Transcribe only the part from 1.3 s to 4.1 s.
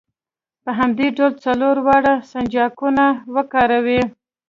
څلور واړه سنجاقونه وکاروئ.